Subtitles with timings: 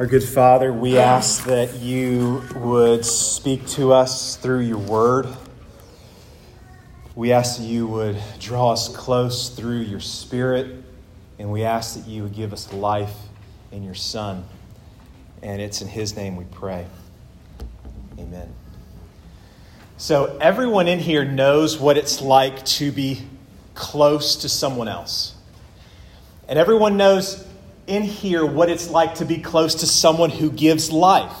[0.00, 5.28] Our good Father, we ask that you would speak to us through your word.
[7.14, 10.82] We ask that you would draw us close through your spirit,
[11.38, 13.14] and we ask that you would give us life
[13.72, 14.44] in your Son.
[15.42, 16.86] And it's in his name we pray.
[18.18, 18.54] Amen.
[19.98, 23.20] So, everyone in here knows what it's like to be
[23.74, 25.34] close to someone else.
[26.48, 27.46] And everyone knows
[27.90, 31.36] in here what it's like to be close to someone who gives life.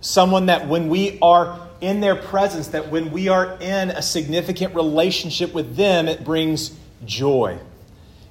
[0.00, 4.74] Someone that when we are in their presence, that when we are in a significant
[4.74, 6.74] relationship with them, it brings
[7.04, 7.58] joy.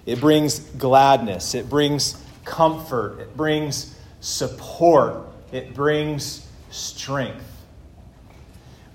[0.05, 1.53] It brings gladness.
[1.53, 3.19] It brings comfort.
[3.19, 5.27] It brings support.
[5.51, 7.45] It brings strength.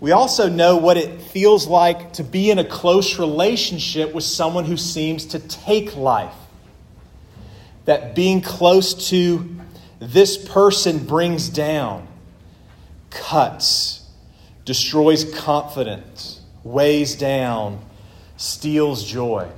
[0.00, 4.64] We also know what it feels like to be in a close relationship with someone
[4.64, 6.34] who seems to take life
[7.86, 9.56] that being close to
[9.98, 12.06] this person brings down,
[13.10, 14.06] cuts,
[14.64, 17.82] destroys confidence, weighs down,
[18.36, 19.48] steals joy.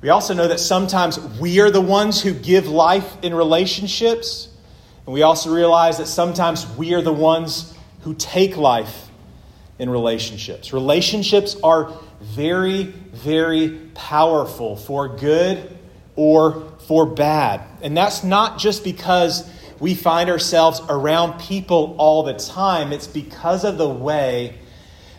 [0.00, 4.48] We also know that sometimes we are the ones who give life in relationships.
[5.04, 9.08] And we also realize that sometimes we are the ones who take life
[9.78, 10.72] in relationships.
[10.72, 15.76] Relationships are very, very powerful for good
[16.14, 17.62] or for bad.
[17.82, 19.48] And that's not just because
[19.80, 24.58] we find ourselves around people all the time, it's because of the way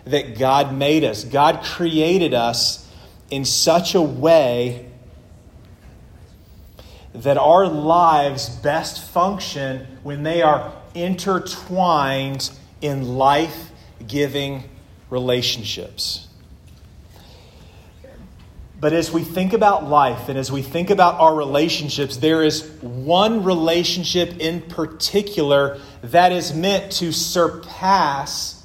[0.06, 1.23] that God made us.
[1.23, 2.90] God created us
[3.30, 4.90] in such a way
[7.14, 12.52] that our lives best function when they are intertwined
[12.82, 13.72] in life
[14.08, 14.64] giving
[15.10, 16.27] relationships.
[18.80, 22.64] But as we think about life and as we think about our relationships, there is
[22.81, 28.64] one relationship in particular that is meant to surpass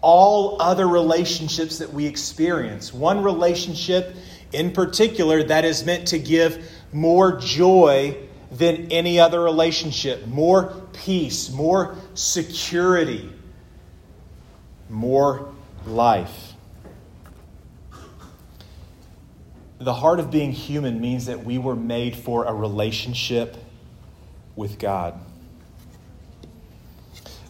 [0.00, 2.94] all other relationships that we experience.
[2.94, 4.14] One relationship
[4.52, 8.16] in particular that is meant to give more joy
[8.52, 13.28] than any other relationship, more peace, more security,
[14.88, 15.52] more
[15.84, 16.47] life.
[19.78, 23.56] The heart of being human means that we were made for a relationship
[24.56, 25.18] with God.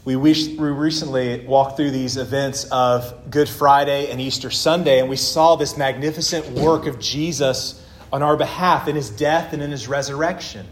[0.05, 5.57] We, recently walked through these events of Good Friday and Easter Sunday, and we saw
[5.57, 10.67] this magnificent work of Jesus on our behalf in his death and in his resurrection.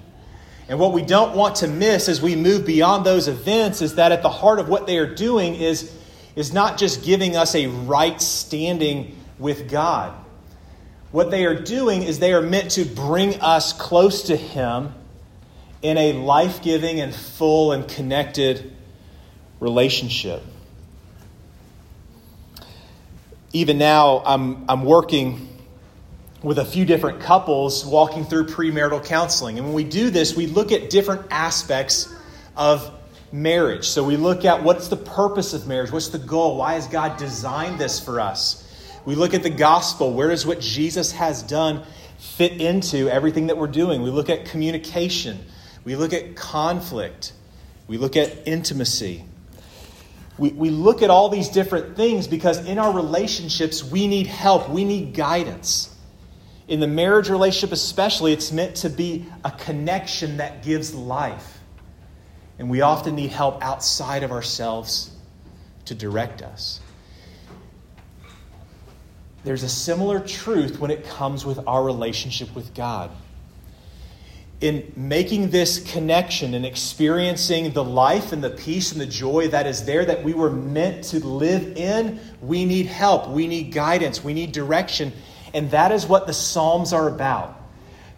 [0.69, 4.11] And what we don't want to miss as we move beyond those events is that
[4.11, 5.95] at the heart of what they are doing is,
[6.35, 10.15] is not just giving us a right standing with God
[11.17, 14.93] what they are doing is they are meant to bring us close to Him
[15.81, 18.71] in a life giving and full and connected
[19.59, 20.43] relationship.
[23.55, 25.49] Even now, I'm, I'm working
[26.43, 29.57] with a few different couples walking through premarital counseling.
[29.57, 32.15] And when we do this, we look at different aspects
[32.59, 32.93] of
[33.33, 33.89] marriage.
[33.89, 35.91] So we look at what's the purpose of marriage?
[35.91, 36.59] What's the goal?
[36.59, 38.66] Why has God designed this for us?
[39.07, 40.13] We look at the gospel.
[40.13, 41.85] Where does what Jesus has done
[42.19, 44.03] fit into everything that we're doing?
[44.03, 45.39] We look at communication.
[45.85, 47.33] We look at conflict.
[47.87, 49.25] We look at intimacy.
[50.39, 54.69] We, we look at all these different things because in our relationships, we need help,
[54.69, 55.95] we need guidance.
[56.67, 61.61] In the marriage relationship, especially, it's meant to be a connection that gives life.
[62.59, 65.13] And we often need help outside of ourselves
[65.85, 66.81] to direct us
[69.47, 73.13] there's a similar truth when it comes with our relationship with God.
[74.61, 79.69] In making this connection and experiencing the life and the peace and the joy that
[79.69, 84.25] is there that we were meant to live in, we need help, we need guidance,
[84.25, 85.13] we need direction.
[85.55, 87.57] And that is what the Psalms are about.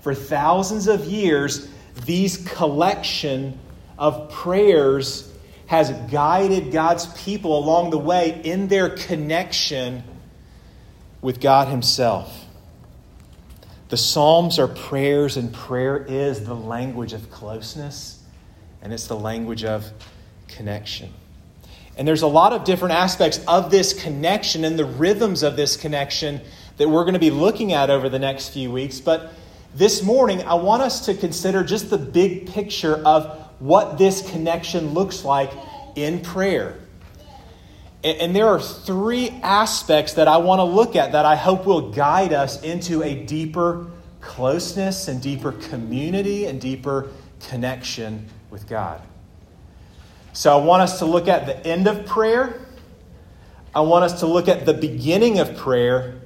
[0.00, 1.69] For thousands of years,
[2.06, 3.58] these collection
[3.99, 5.31] of prayers
[5.67, 10.03] has guided God's people along the way in their connection
[11.20, 12.44] with God Himself.
[13.88, 18.23] The Psalms are prayers, and prayer is the language of closeness,
[18.82, 19.91] and it's the language of
[20.47, 21.12] connection.
[21.97, 25.76] And there's a lot of different aspects of this connection and the rhythms of this
[25.76, 26.41] connection
[26.76, 29.00] that we're going to be looking at over the next few weeks.
[29.00, 29.32] But
[29.75, 34.94] this morning, I want us to consider just the big picture of what this connection
[34.94, 35.50] looks like
[35.97, 36.79] in prayer.
[38.05, 41.91] And there are three aspects that I want to look at that I hope will
[41.91, 43.89] guide us into a deeper
[44.21, 47.11] closeness and deeper community and deeper
[47.49, 49.03] connection with God.
[50.33, 52.61] So I want us to look at the end of prayer.
[53.75, 56.21] I want us to look at the beginning of prayer.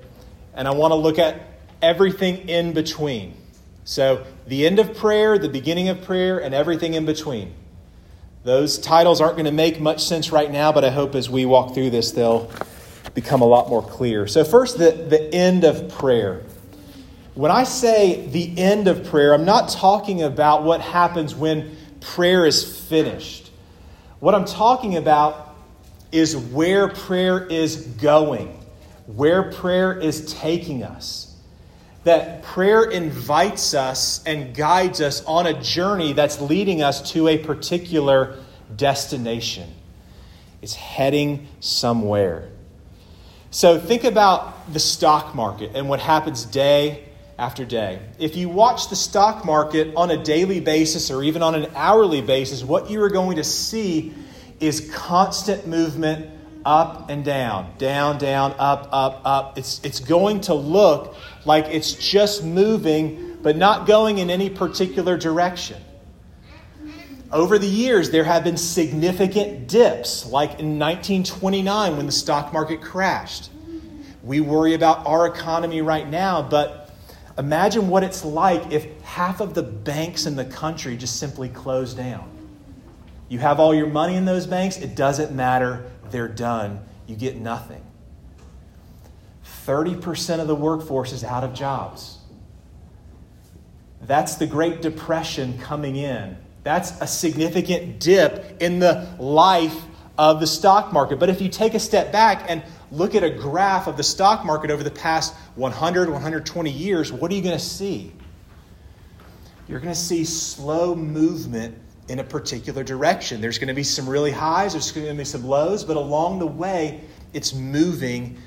[0.54, 1.40] And I want to look at
[1.80, 3.34] everything in between.
[3.84, 7.54] So the end of prayer, the beginning of prayer, and everything in between.
[8.44, 11.46] Those titles aren't going to make much sense right now, but I hope as we
[11.46, 12.50] walk through this, they'll
[13.14, 14.26] become a lot more clear.
[14.26, 16.42] So, first, the, the end of prayer.
[17.34, 22.44] When I say the end of prayer, I'm not talking about what happens when prayer
[22.44, 23.50] is finished.
[24.18, 25.56] What I'm talking about
[26.10, 28.60] is where prayer is going,
[29.06, 31.31] where prayer is taking us
[32.04, 37.38] that prayer invites us and guides us on a journey that's leading us to a
[37.38, 38.38] particular
[38.74, 39.72] destination.
[40.60, 42.48] It's heading somewhere.
[43.50, 47.04] So think about the stock market and what happens day
[47.38, 48.00] after day.
[48.18, 52.22] If you watch the stock market on a daily basis or even on an hourly
[52.22, 54.14] basis, what you are going to see
[54.60, 56.30] is constant movement
[56.64, 59.58] up and down, down, down, up, up, up.
[59.58, 65.16] It's, it's going to look like it's just moving, but not going in any particular
[65.16, 65.82] direction.
[67.32, 72.82] Over the years, there have been significant dips, like in 1929 when the stock market
[72.82, 73.50] crashed.
[74.22, 76.90] We worry about our economy right now, but
[77.38, 81.96] imagine what it's like if half of the banks in the country just simply closed
[81.96, 82.28] down.
[83.28, 86.84] You have all your money in those banks, it doesn't matter, they're done.
[87.06, 87.82] You get nothing.
[89.66, 92.18] 30% of the workforce is out of jobs.
[94.02, 96.36] That's the Great Depression coming in.
[96.64, 99.76] That's a significant dip in the life
[100.18, 101.18] of the stock market.
[101.18, 104.44] But if you take a step back and look at a graph of the stock
[104.44, 108.12] market over the past 100, 120 years, what are you going to see?
[109.68, 111.78] You're going to see slow movement
[112.08, 113.40] in a particular direction.
[113.40, 116.40] There's going to be some really highs, there's going to be some lows, but along
[116.40, 117.00] the way,
[117.32, 118.38] it's moving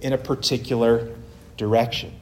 [0.00, 1.14] in a particular
[1.56, 2.12] direction.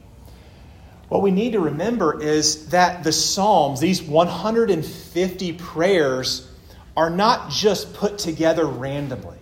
[1.09, 6.49] What we need to remember is that the Psalms, these 150 prayers,
[6.97, 9.37] are not just put together randomly.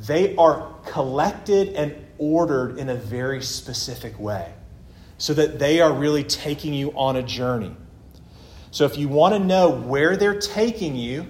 [0.00, 4.52] They are collected and ordered in a very specific way
[5.18, 7.74] so that they are really taking you on a journey.
[8.70, 11.26] So if you want to know where they're taking you,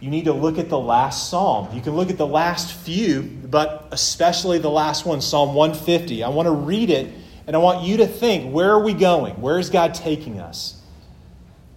[0.00, 1.74] you need to look at the last psalm.
[1.74, 6.22] You can look at the last few, but especially the last one, Psalm 150.
[6.22, 7.12] I want to read it
[7.46, 9.40] and I want you to think where are we going?
[9.40, 10.80] Where is God taking us?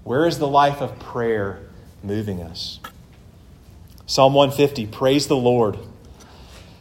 [0.04, 1.62] Where is the life of prayer
[2.04, 2.80] moving us?
[4.06, 5.78] Psalm 150 Praise the Lord.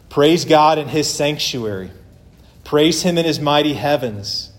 [0.09, 1.91] Praise God in his sanctuary.
[2.65, 4.51] Praise him in his mighty heavens.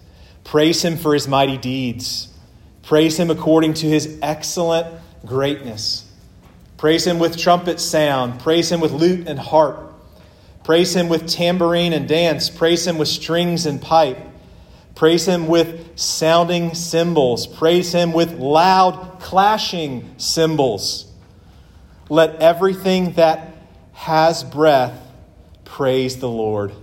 [0.43, 2.27] Praise him for his mighty deeds.
[2.83, 4.87] Praise him according to his excellent
[5.25, 6.05] greatness.
[6.77, 8.39] Praise him with trumpet sound.
[8.39, 9.93] Praise him with lute and harp.
[10.63, 12.49] Praise him with tambourine and dance.
[12.49, 14.17] Praise him with strings and pipe.
[14.95, 17.47] Praise him with sounding cymbals.
[17.47, 21.05] Praise him with loud clashing cymbals.
[22.09, 23.55] Let everything that
[23.93, 24.99] has breath
[25.65, 26.73] praise the Lord.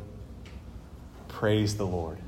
[1.29, 2.19] Praise the Lord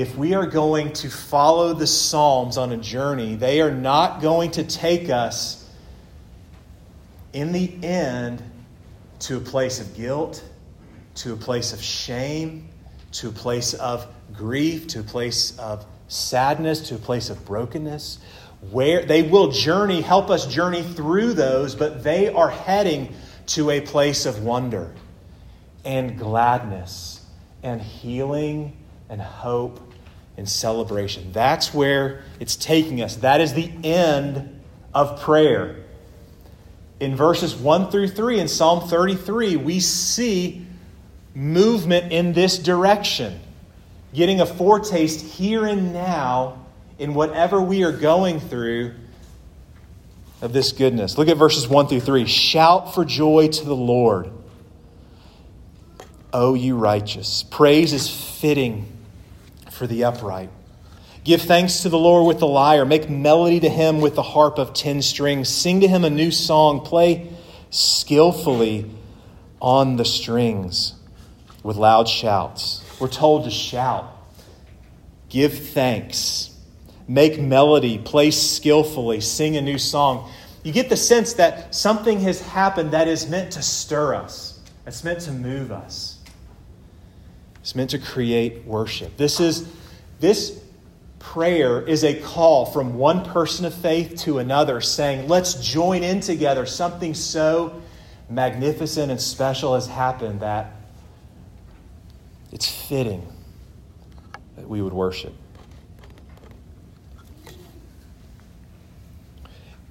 [0.00, 4.52] if we are going to follow the Psalms on a journey, they are not going
[4.52, 5.68] to take us
[7.32, 8.42] in the end
[9.20, 10.44] to a place of guilt,
[11.16, 12.68] to a place of shame,
[13.12, 18.18] to a place of grief, to a place of sadness, to a place of brokenness.
[18.70, 23.14] Where they will journey, help us journey through those, but they are heading
[23.48, 24.92] to a place of wonder
[25.84, 27.24] and gladness
[27.62, 28.76] and healing
[29.08, 29.87] and hope
[30.38, 31.32] and celebration.
[31.32, 33.16] That's where it's taking us.
[33.16, 34.62] That is the end
[34.94, 35.84] of prayer.
[37.00, 40.64] In verses 1 through 3 in Psalm 33, we see
[41.34, 43.38] movement in this direction,
[44.14, 46.64] getting a foretaste here and now
[46.98, 48.94] in whatever we are going through
[50.40, 51.18] of this goodness.
[51.18, 52.26] Look at verses 1 through 3.
[52.26, 54.30] Shout for joy to the Lord,
[56.32, 57.42] O you righteous.
[57.42, 58.97] Praise is fitting
[59.78, 60.50] for the upright.
[61.24, 62.84] Give thanks to the Lord with the lyre.
[62.84, 65.48] Make melody to him with the harp of ten strings.
[65.48, 66.80] Sing to him a new song.
[66.80, 67.30] Play
[67.70, 68.90] skillfully
[69.60, 70.94] on the strings
[71.62, 72.84] with loud shouts.
[73.00, 74.10] We're told to shout,
[75.28, 76.50] give thanks,
[77.06, 80.30] make melody, play skillfully, sing a new song.
[80.62, 85.04] You get the sense that something has happened that is meant to stir us, it's
[85.04, 86.17] meant to move us.
[87.68, 89.18] It's meant to create worship.
[89.18, 89.68] This is
[90.20, 90.58] this
[91.18, 96.20] prayer is a call from one person of faith to another, saying, Let's join in
[96.20, 96.64] together.
[96.64, 97.82] Something so
[98.30, 100.76] magnificent and special has happened that
[102.52, 103.30] it's fitting
[104.56, 105.34] that we would worship.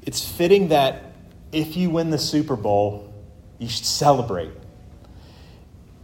[0.01, 1.13] It's fitting that
[1.51, 3.13] if you win the Super Bowl,
[3.59, 4.49] you should celebrate.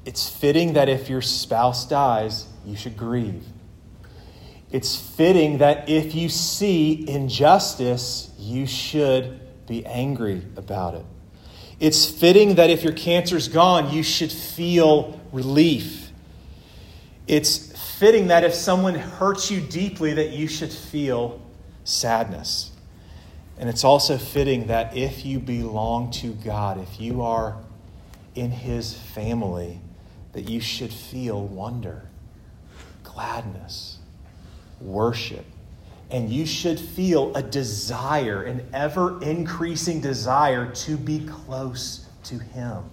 [0.05, 3.45] It's fitting that if your spouse dies, you should grieve.
[4.71, 11.05] It's fitting that if you see injustice, you should be angry about it.
[11.79, 16.11] It's fitting that if your cancer's gone, you should feel relief.
[17.27, 21.41] It's fitting that if someone hurts you deeply, that you should feel
[21.83, 22.71] sadness.
[23.57, 27.57] And it's also fitting that if you belong to God, if you are
[28.35, 29.79] in His family,
[30.33, 32.03] that you should feel wonder,
[33.03, 33.99] gladness,
[34.81, 35.45] worship.
[36.11, 42.83] And you should feel a desire, an ever increasing desire to be close to Him,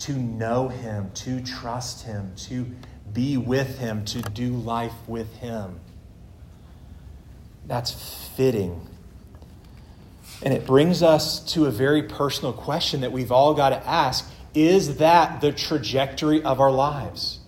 [0.00, 2.66] to know Him, to trust Him, to
[3.12, 5.80] be with Him, to do life with Him.
[7.66, 8.86] That's fitting.
[10.42, 14.28] And it brings us to a very personal question that we've all got to ask
[14.54, 17.38] Is that the trajectory of our lives?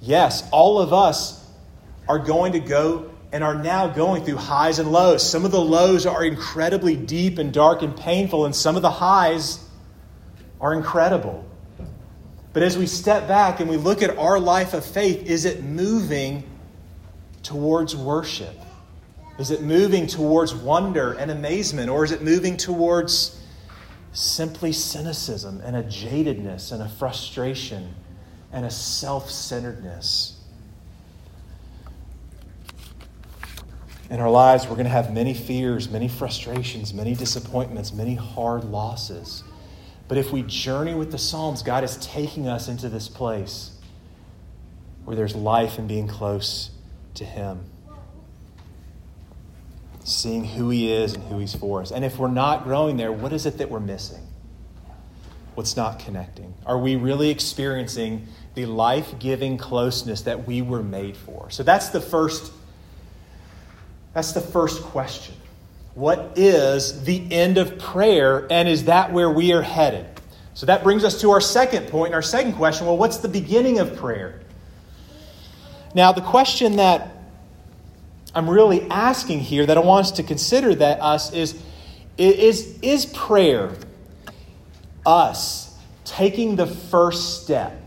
[0.00, 1.44] Yes, all of us
[2.08, 5.28] are going to go and are now going through highs and lows.
[5.28, 8.90] Some of the lows are incredibly deep and dark and painful, and some of the
[8.90, 9.64] highs
[10.60, 11.44] are incredible.
[12.52, 15.62] But as we step back and we look at our life of faith, is it
[15.62, 16.42] moving
[17.42, 18.54] towards worship?
[19.38, 23.40] Is it moving towards wonder and amazement, or is it moving towards
[24.12, 27.94] simply cynicism and a jadedness and a frustration
[28.52, 30.38] and a self centeredness?
[34.10, 38.64] In our lives, we're going to have many fears, many frustrations, many disappointments, many hard
[38.64, 39.44] losses.
[40.08, 43.72] But if we journey with the Psalms, God is taking us into this place
[45.04, 46.70] where there's life and being close
[47.14, 47.67] to Him.
[50.08, 51.90] Seeing who He is and who He's for us.
[51.90, 54.26] And if we're not growing there, what is it that we're missing?
[55.54, 56.54] What's not connecting?
[56.64, 61.50] Are we really experiencing the life giving closeness that we were made for?
[61.50, 62.52] So that's the first
[64.14, 65.34] that's the first question.
[65.94, 70.06] What is the end of prayer, and is that where we are headed?
[70.54, 73.28] So that brings us to our second point, and our second question well, what's the
[73.28, 74.40] beginning of prayer?
[75.94, 77.17] Now, the question that
[78.34, 81.60] I'm really asking here that I want us to consider that us is
[82.16, 83.76] is, is prayer
[85.06, 87.80] us taking the first step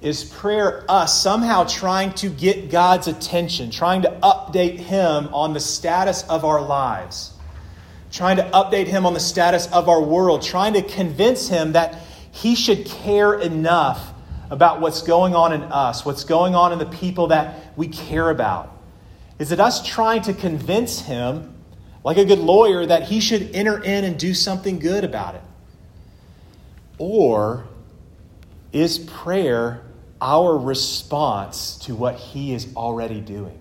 [0.00, 5.60] is prayer us somehow trying to get God's attention, trying to update Him on the
[5.60, 7.32] status of our lives,
[8.12, 11.98] trying to update Him on the status of our world, trying to convince Him that
[12.30, 14.12] He should care enough
[14.50, 18.30] about what's going on in us, what's going on in the people that we care
[18.30, 18.77] about?
[19.38, 21.54] Is it us trying to convince Him,
[22.04, 25.42] like a good lawyer, that He should enter in and do something good about it?
[26.98, 27.64] Or
[28.72, 29.82] is prayer
[30.20, 33.56] our response to what He is already doing,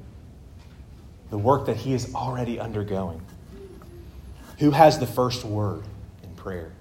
[1.29, 3.21] the work that He is already undergoing.
[4.59, 5.83] Who has the first word
[6.23, 6.71] in prayer?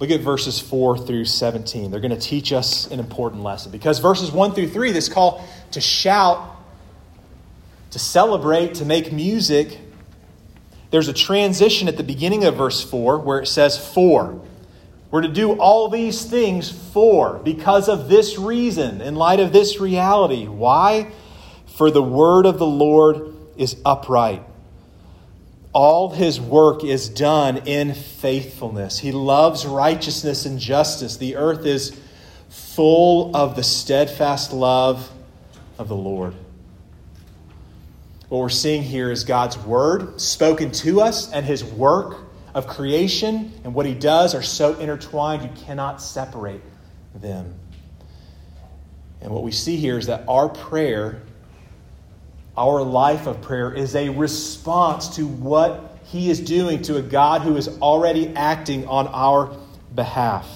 [0.00, 1.92] Look at verses 4 through 17.
[1.92, 5.46] They're going to teach us an important lesson because verses 1 through 3, this call
[5.70, 6.51] to shout,
[7.92, 9.78] to celebrate, to make music,
[10.90, 14.40] there's a transition at the beginning of verse 4 where it says, For.
[15.10, 19.78] We're to do all these things for, because of this reason, in light of this
[19.78, 20.46] reality.
[20.46, 21.12] Why?
[21.66, 24.42] For the word of the Lord is upright.
[25.74, 28.98] All his work is done in faithfulness.
[28.98, 31.18] He loves righteousness and justice.
[31.18, 31.98] The earth is
[32.48, 35.10] full of the steadfast love
[35.78, 36.34] of the Lord.
[38.32, 42.16] What we're seeing here is God's word spoken to us and his work
[42.54, 46.62] of creation and what he does are so intertwined, you cannot separate
[47.14, 47.54] them.
[49.20, 51.20] And what we see here is that our prayer,
[52.56, 57.42] our life of prayer, is a response to what he is doing to a God
[57.42, 59.54] who is already acting on our
[59.94, 60.48] behalf.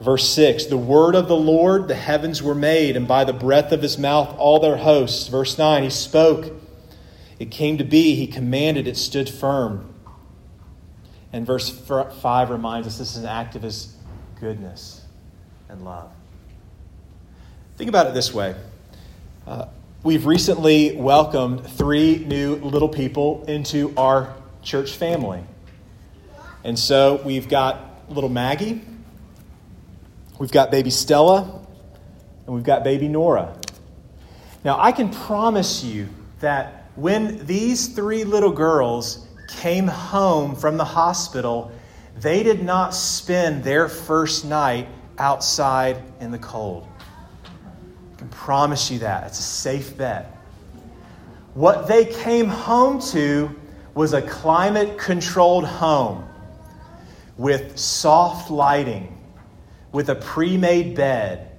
[0.00, 3.72] Verse 6 The word of the Lord, the heavens were made, and by the breath
[3.72, 5.28] of his mouth all their hosts.
[5.28, 6.52] Verse 9 He spoke,
[7.38, 9.94] it came to be, he commanded, it stood firm.
[11.32, 13.94] And verse 5 reminds us this is an act of his
[14.40, 15.02] goodness
[15.68, 16.10] and love.
[17.76, 18.56] Think about it this way
[19.46, 19.66] uh,
[20.02, 25.42] we've recently welcomed three new little people into our church family.
[26.64, 28.82] And so we've got little Maggie,
[30.38, 31.66] we've got baby Stella,
[32.46, 33.56] and we've got baby Nora.
[34.64, 36.08] Now, I can promise you
[36.40, 41.72] that when these three little girls came home from the hospital,
[42.16, 46.86] they did not spend their first night outside in the cold.
[48.14, 49.26] I can promise you that.
[49.28, 50.36] It's a safe bet.
[51.54, 53.54] What they came home to
[53.94, 56.24] was a climate controlled home
[57.36, 59.17] with soft lighting,
[59.92, 61.50] with a pre made bed,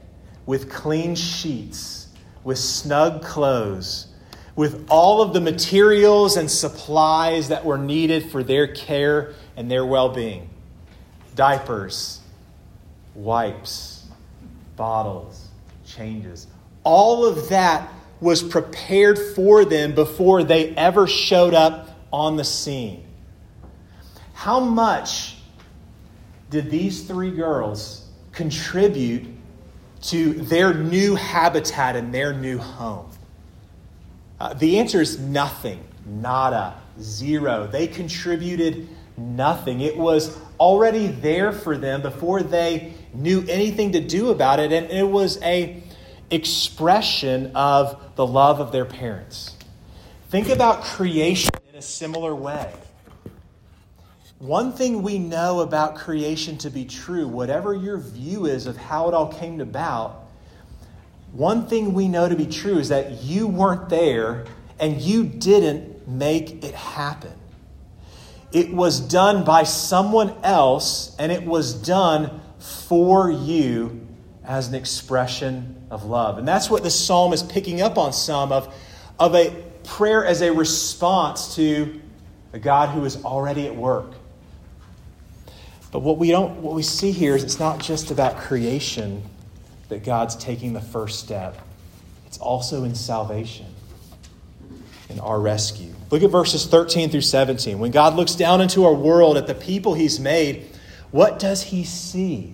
[0.45, 2.07] with clean sheets,
[2.43, 4.07] with snug clothes,
[4.55, 9.85] with all of the materials and supplies that were needed for their care and their
[9.85, 10.49] well being
[11.35, 12.19] diapers,
[13.15, 14.07] wipes,
[14.75, 15.47] bottles,
[15.85, 16.47] changes.
[16.83, 23.05] All of that was prepared for them before they ever showed up on the scene.
[24.33, 25.37] How much
[26.49, 27.98] did these three girls
[28.39, 29.25] contribute
[30.01, 33.11] to their new habitat and their new home?
[34.39, 37.67] Uh, the answer is nothing, nada, zero.
[37.67, 39.81] They contributed nothing.
[39.81, 44.89] It was already there for them before they knew anything to do about it, and
[44.89, 45.83] it was a
[46.31, 49.57] expression of the love of their parents.
[50.29, 52.71] Think about creation in a similar way.
[54.39, 59.09] One thing we know about creation to be true, whatever your view is of how
[59.09, 60.27] it all came about,
[61.33, 64.45] one thing we know to be true is that you weren't there
[64.79, 67.33] and you didn't make it happen.
[68.53, 74.07] It was done by someone else and it was done for you
[74.45, 76.37] as an expression of love.
[76.37, 78.73] And that's what the psalm is picking up on some of,
[79.19, 79.53] of a
[79.83, 81.99] prayer as a response to
[82.53, 84.13] a God who is already at work.
[85.91, 89.23] But what we don't what we see here is it's not just about creation
[89.89, 91.57] that God's taking the first step.
[92.27, 93.65] It's also in salvation,
[95.09, 95.93] in our rescue.
[96.11, 97.79] Look at verses 13 through 17.
[97.79, 100.67] When God looks down into our world at the people he's made,
[101.09, 102.53] what does he see?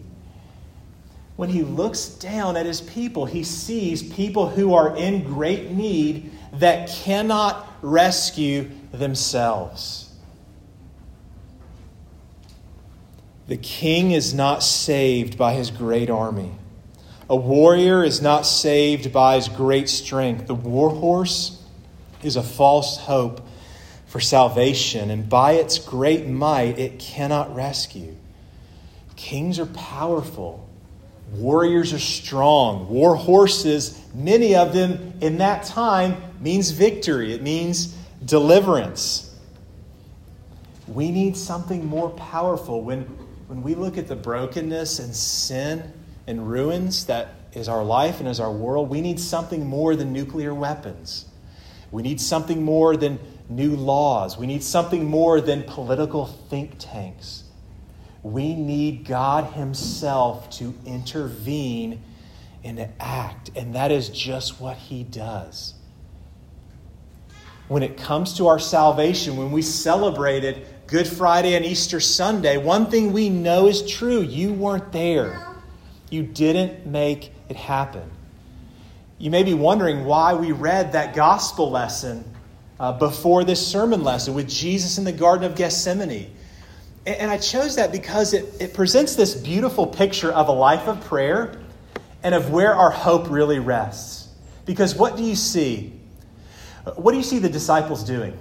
[1.36, 6.32] When he looks down at his people, he sees people who are in great need
[6.54, 10.05] that cannot rescue themselves.
[13.48, 16.52] The king is not saved by his great army.
[17.30, 20.48] A warrior is not saved by his great strength.
[20.48, 21.64] The war horse
[22.24, 23.48] is a false hope
[24.08, 28.16] for salvation, and by its great might, it cannot rescue.
[29.16, 30.68] Kings are powerful,
[31.34, 32.88] warriors are strong.
[32.90, 39.36] War horses, many of them in that time, means victory, it means deliverance.
[40.88, 43.08] We need something more powerful when
[43.48, 45.94] when we look at the brokenness and sin
[46.28, 50.12] and ruins that is our life and is our world, we need something more than
[50.12, 51.26] nuclear weapons.
[51.92, 54.38] We need something more than new laws.
[54.38, 57.44] We need something more than political think tanks.
[58.24, 62.02] We need God Himself to intervene
[62.64, 65.76] and to act, and that is just what He does.
[67.68, 72.58] When it comes to our salvation, when we celebrate it, Good Friday and Easter Sunday,
[72.58, 75.48] one thing we know is true you weren't there.
[76.12, 78.12] You didn't make it happen.
[79.18, 82.24] You may be wondering why we read that gospel lesson
[82.80, 86.30] uh, before this sermon lesson with Jesus in the Garden of Gethsemane.
[87.08, 90.88] And, and I chose that because it, it presents this beautiful picture of a life
[90.88, 91.58] of prayer
[92.22, 94.28] and of where our hope really rests.
[94.68, 95.94] Because what do you see?
[96.96, 98.38] What do you see the disciples doing?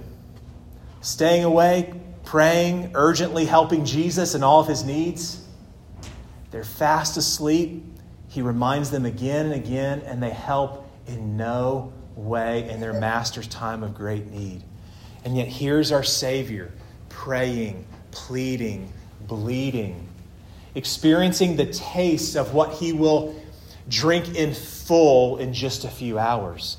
[1.01, 1.93] Staying awake,
[2.25, 5.45] praying, urgently helping Jesus in all of his needs.
[6.51, 7.83] They're fast asleep.
[8.27, 13.47] He reminds them again and again, and they help in no way in their master's
[13.47, 14.63] time of great need.
[15.23, 16.71] And yet, here's our Savior
[17.09, 20.07] praying, pleading, bleeding,
[20.75, 23.41] experiencing the taste of what he will
[23.87, 26.77] drink in full in just a few hours.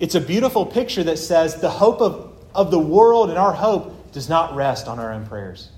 [0.00, 3.97] It's a beautiful picture that says the hope of, of the world and our hope
[4.18, 5.68] does not rest on our own prayers.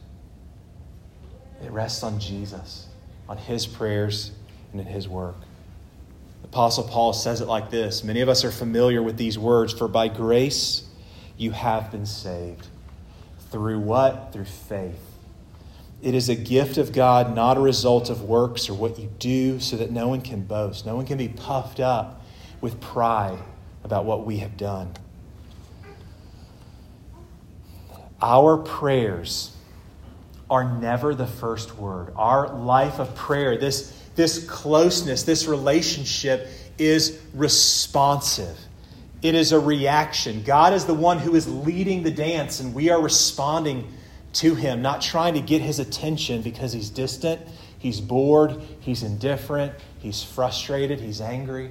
[1.62, 2.86] It rests on Jesus,
[3.28, 4.32] on his prayers,
[4.72, 5.36] and in his work.
[6.40, 9.74] The Apostle Paul says it like this Many of us are familiar with these words
[9.74, 10.84] For by grace
[11.36, 12.68] you have been saved.
[13.50, 14.32] Through what?
[14.32, 15.18] Through faith.
[16.00, 19.60] It is a gift of God, not a result of works or what you do,
[19.60, 20.86] so that no one can boast.
[20.86, 22.24] No one can be puffed up
[22.62, 23.38] with pride
[23.84, 24.94] about what we have done.
[28.22, 29.56] Our prayers
[30.50, 32.12] are never the first word.
[32.16, 38.58] Our life of prayer, this, this closeness, this relationship is responsive.
[39.22, 40.42] It is a reaction.
[40.42, 43.92] God is the one who is leading the dance, and we are responding
[44.34, 47.40] to Him, not trying to get His attention because He's distant,
[47.78, 51.70] He's bored, He's indifferent, He's frustrated, He's angry.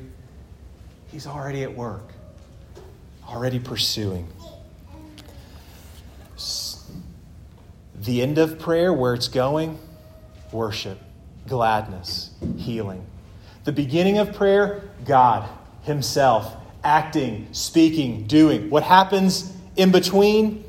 [1.12, 2.14] He's already at work,
[3.28, 4.28] already pursuing.
[8.10, 9.78] The end of prayer, where it's going,
[10.52, 10.98] worship,
[11.48, 13.06] gladness, healing.
[13.66, 15.48] The beginning of prayer, God
[15.84, 18.72] Himself, acting, speaking, doing.
[18.72, 20.64] What happens in between?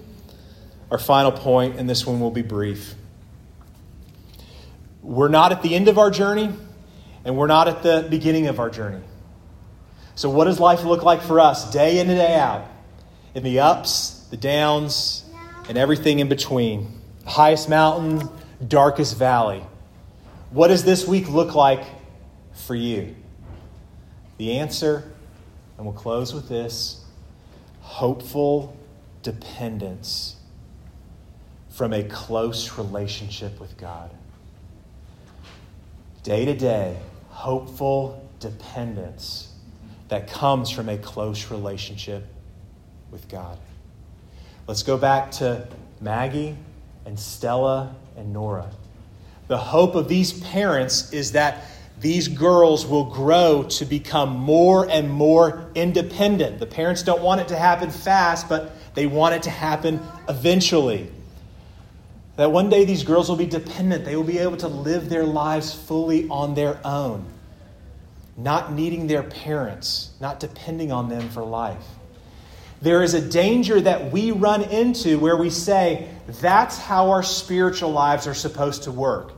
[0.91, 2.95] Our final point, and this one will be brief.
[5.01, 6.53] We're not at the end of our journey,
[7.25, 9.03] and we're not at the beginning of our journey.
[10.15, 12.67] So, what does life look like for us day in and day out?
[13.35, 15.25] In the ups, the downs,
[15.71, 18.29] and everything in between highest mountain,
[18.67, 19.63] darkest valley.
[20.51, 21.85] What does this week look like
[22.53, 23.15] for you?
[24.39, 25.13] The answer,
[25.77, 27.05] and we'll close with this
[27.81, 28.77] hopeful
[29.23, 30.37] dependence
[31.71, 34.11] from a close relationship with God.
[36.23, 39.53] Day to day, hopeful dependence
[40.09, 42.27] that comes from a close relationship
[43.11, 43.59] with God.
[44.67, 45.67] Let's go back to
[46.01, 46.57] Maggie
[47.07, 48.71] and Stella and Nora.
[49.49, 51.65] The hope of these parents is that
[52.01, 56.59] these girls will grow to become more and more independent.
[56.59, 61.11] The parents don't want it to happen fast, but they want it to happen eventually.
[62.37, 64.07] That one day these girls will be dependent.
[64.07, 67.27] They will be able to live their lives fully on their own,
[68.39, 71.85] not needing their parents, not depending on them for life.
[72.83, 76.09] There is a danger that we run into where we say,
[76.41, 79.33] that's how our spiritual lives are supposed to work.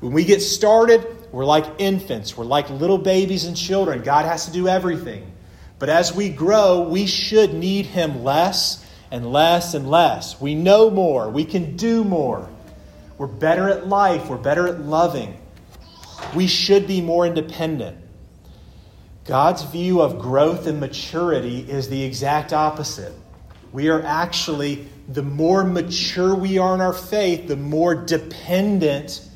[0.00, 4.02] When we get started, we're like infants, we're like little babies and children.
[4.02, 5.30] God has to do everything.
[5.78, 10.40] But as we grow, we should need Him less and less and less.
[10.40, 12.48] We know more, we can do more.
[13.18, 15.38] We're better at life, we're better at loving.
[16.34, 17.98] We should be more independent.
[19.24, 23.12] God's view of growth and maturity is the exact opposite.
[23.72, 29.26] We are actually, the more mature we are in our faith, the more dependent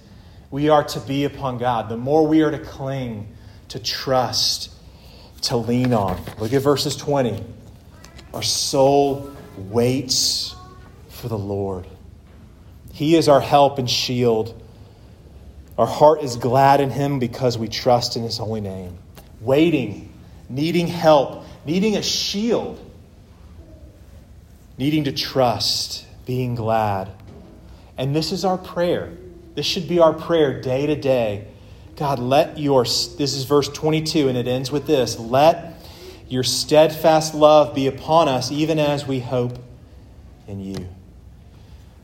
[0.50, 3.34] we are to be upon God, the more we are to cling,
[3.68, 4.70] to trust,
[5.42, 6.20] to lean on.
[6.38, 7.42] Look at verses 20.
[8.34, 10.54] Our soul waits
[11.08, 11.86] for the Lord.
[12.92, 14.60] He is our help and shield.
[15.78, 18.98] Our heart is glad in Him because we trust in His holy name
[19.40, 20.12] waiting,
[20.48, 22.84] needing help, needing a shield,
[24.76, 27.10] needing to trust, being glad.
[27.96, 29.12] And this is our prayer.
[29.54, 31.48] This should be our prayer day to day.
[31.96, 35.74] God, let your, this is verse 22, and it ends with this let
[36.28, 39.58] your steadfast love be upon us, even as we hope
[40.46, 40.88] in you.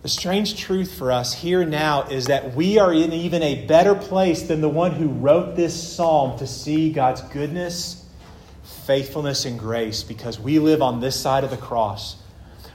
[0.04, 3.94] The strange truth for us here now is that we are in even a better
[3.94, 8.04] place than the one who wrote this psalm to see God's goodness,
[8.84, 12.16] faithfulness, and grace because we live on this side of the cross.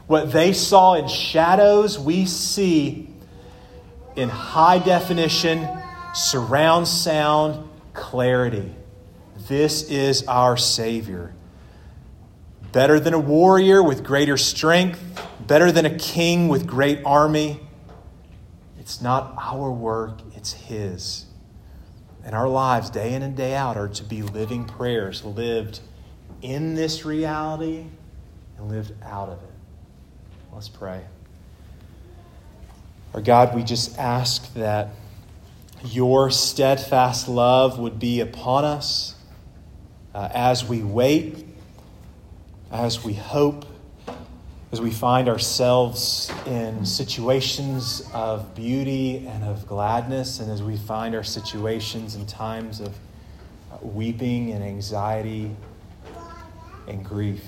[0.07, 3.13] What they saw in shadows, we see
[4.15, 5.69] in high definition,
[6.15, 8.73] surround sound, clarity.
[9.47, 11.35] This is our Savior.
[12.71, 14.99] Better than a warrior with greater strength,
[15.49, 17.59] better than a king with great army.
[18.79, 21.25] It's not our work, it's His.
[22.23, 25.79] And our lives, day in and day out, are to be living prayers lived
[26.43, 27.85] in this reality
[28.57, 29.49] and lived out of it.
[30.53, 31.01] Let's pray.
[33.15, 34.89] Our God, we just ask that
[35.83, 39.15] your steadfast love would be upon us
[40.13, 41.47] uh, as we wait,
[42.71, 43.65] as we hope
[44.71, 51.15] as we find ourselves in situations of beauty and of gladness, and as we find
[51.15, 52.95] our situations in times of
[53.81, 55.55] weeping and anxiety
[56.87, 57.43] and grief.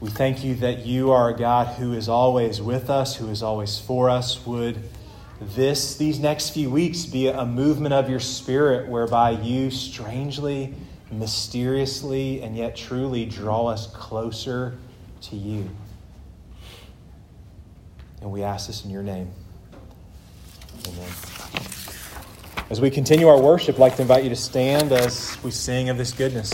[0.00, 3.42] We thank you that you are a God who is always with us, who is
[3.42, 4.44] always for us.
[4.46, 4.78] Would
[5.40, 10.74] this, these next few weeks, be a movement of your spirit whereby you strangely,
[11.10, 14.78] mysteriously, and yet truly draw us closer
[15.22, 15.68] to you?
[18.24, 19.30] And we ask this in your name.
[20.88, 21.10] Amen.
[22.70, 25.90] As we continue our worship, I'd like to invite you to stand as we sing
[25.90, 26.50] of this goodness.